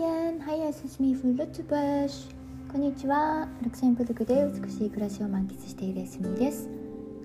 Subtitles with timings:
[0.00, 0.06] Hej
[0.46, 2.08] hej, es ist mir für Lützburg.
[2.72, 3.46] こんにちは。
[3.60, 6.70] ルクセンブルクで美しい暮らしを満喫しているエスミーです。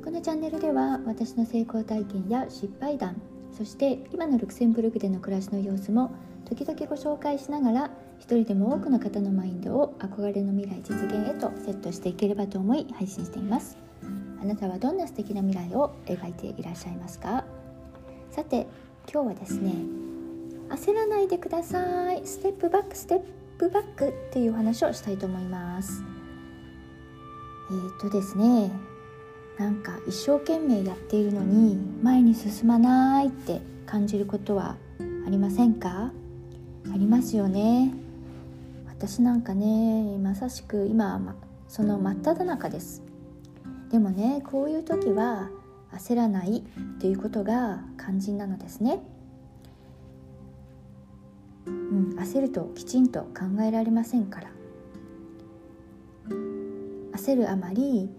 [0.03, 3.15] このチャンネルでは私の成功体験や失敗談、
[3.57, 6.11] そして今のルクセンブルクでの暮らしの様子も
[6.43, 13.77] 時々ご紹介しながら一人でも多くの方のマインドを憧れの未来実現へとセットしていければと思い配信しています。
[14.41, 17.45] あなたはどんな素敵な未来を描いていらっしゃいますか？
[18.31, 18.67] さて
[19.09, 19.71] 今日はですね
[20.69, 22.25] 焦らないでください。
[22.25, 23.19] ステップバックステッ
[23.57, 26.03] プバックっていう話をしたいと思います。
[27.69, 28.71] えー、とですね
[29.57, 34.75] なんか一生懸命やっているのに前に進まないって感じることは
[35.25, 36.11] ありませんか？
[36.93, 37.93] ありますよね。
[38.87, 41.35] 私なんかねまさしく今
[41.67, 43.01] その真っ只中です。
[43.91, 45.49] でもねこういう時は
[45.93, 46.61] 焦らないっ
[46.99, 48.99] ていうことが肝心なのですね。
[51.95, 54.49] うん、焦るときちんと考えられませんから。
[57.13, 58.09] 焦るあまり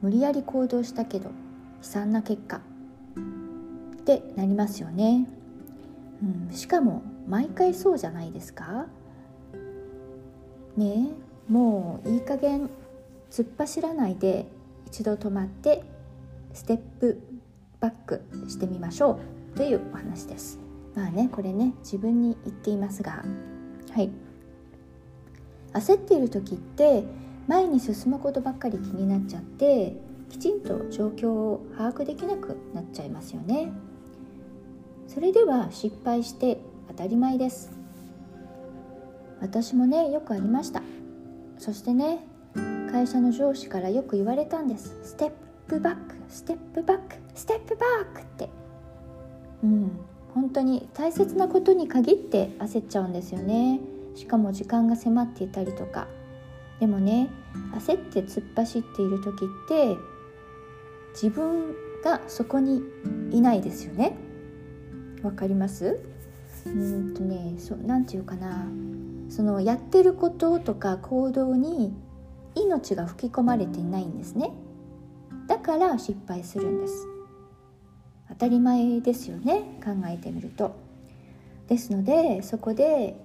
[0.00, 1.32] 無理やり行動したけど悲
[1.82, 2.60] 惨な結果。
[4.00, 5.28] ってなりますよね、
[6.22, 8.86] うん、しかも毎回そうじゃないですか。
[10.76, 11.08] ね
[11.48, 12.70] えもういい加減
[13.30, 14.46] 突っ走らないで
[14.86, 15.82] 一度止まって
[16.54, 17.20] ステップ
[17.80, 19.18] バックしてみましょ
[19.54, 19.56] う。
[19.56, 20.67] というお話です。
[20.98, 23.24] まあねこれね自分に言っていますが。
[23.92, 24.10] はい。
[25.72, 27.04] 焦っている時って
[27.46, 29.96] 前に進むことばっかり気になっちゃって
[30.28, 33.70] きちんと状況を把握できなくなっちゃいますよね。
[35.06, 37.70] それでは失敗して当たり前です。
[39.40, 40.82] 私もねよくありました。
[41.58, 42.26] そしてね
[42.90, 44.98] 会社の上司からよく言われたんです。
[45.04, 45.32] ステッ
[45.68, 48.50] プバックステップバックステップバックって。
[49.62, 50.07] うん。
[50.34, 53.80] 本当に大切なことに限って焦っちゃうんですよね。
[54.14, 56.06] しかも時間が迫っていたりとか。
[56.80, 57.28] でもね
[57.74, 59.96] 焦って突っ走っている時って
[61.12, 61.74] 自分
[62.04, 62.82] がそこに
[63.32, 64.16] いないですよね。
[65.22, 65.98] わかります？
[66.66, 68.66] うんとねそなんていうかな。
[69.28, 71.92] そのやってることとか行動に
[72.54, 74.52] 命が吹き込まれていないんですね。
[75.48, 77.06] だから失敗するんです。
[78.28, 80.76] 当たり前ですよね考えてみると。
[81.68, 83.16] ですのでそこで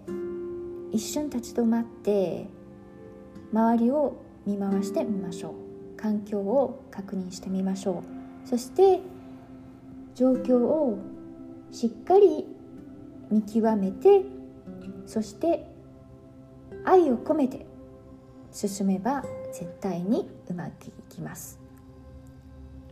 [0.91, 2.47] 一瞬立ち止まって
[3.51, 5.97] 周りを見回してみましょう。
[5.97, 8.03] 環境を確認してみましょ
[8.45, 8.47] う。
[8.47, 8.99] そして
[10.15, 10.97] 状況を
[11.71, 12.45] しっかり
[13.31, 14.23] 見極めて
[15.05, 15.65] そして
[16.85, 17.65] 愛を込めて
[18.51, 21.62] 進めば絶対にうまくいきます。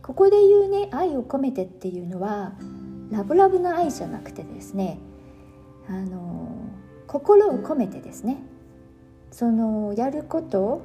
[0.02, 2.52] ここで言うね愛を込めてっていうのは
[3.10, 4.98] ラブラブな愛じゃなくてですね
[5.88, 6.48] あの
[7.06, 8.38] 心を込めてですね
[9.30, 10.82] そのやること、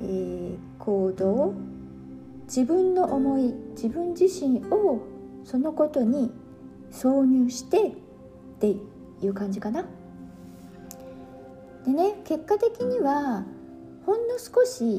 [0.00, 1.54] えー、行動
[2.46, 5.00] 自分の思い自分自身を
[5.44, 6.32] そのことに
[6.90, 7.92] 挿入してっ
[8.58, 8.74] て
[9.22, 9.84] いう感じかな。
[11.84, 13.44] でね結果的には
[14.04, 14.98] ほんの少し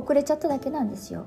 [0.00, 1.26] 遅れちゃっただけなんですよ。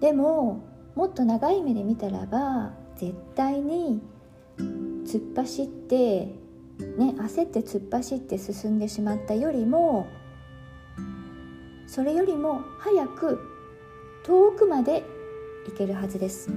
[0.00, 0.62] でも
[0.94, 4.02] もっと長い目で見たらば絶対に
[4.58, 6.26] 突っ走って
[6.96, 10.06] ね焦って突っ走って進んでしまったよりも
[11.86, 13.40] それよりも早く
[14.24, 15.04] 遠くまで
[15.66, 16.50] 行けるはずです。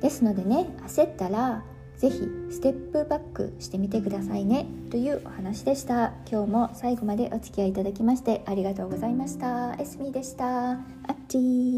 [0.00, 1.64] ですのでね焦ったら
[1.98, 2.20] ぜひ
[2.50, 6.12] ステップバックしてみてくださいねというお話でした。
[6.30, 9.74] 今日も最後までお付き合いいただきましてありがとうございました。
[9.74, 10.70] エスミでした。
[10.72, 10.76] あ
[11.12, 11.77] っちー。